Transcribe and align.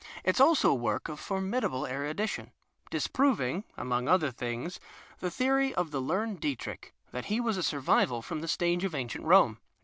It 0.23 0.37
is 0.37 0.41
also 0.41 0.71
a 0.71 0.73
work 0.73 1.09
of 1.09 1.19
for 1.19 1.39
midable 1.39 1.87
erudition, 1.87 2.49
disproving, 2.89 3.65
among 3.77 4.07
other 4.07 4.31
things, 4.31 4.79
the 5.19 5.29
theory 5.29 5.75
of 5.75 5.91
the 5.91 6.01
learned 6.01 6.41
Dietcrich 6.41 6.91
that 7.11 7.25
he 7.25 7.39
was 7.39 7.55
a 7.55 7.61
survival 7.61 8.23
from 8.23 8.41
the 8.41 8.47
stage 8.47 8.83
of 8.83 8.95
ancient 8.95 9.23
Rome. 9.25 9.59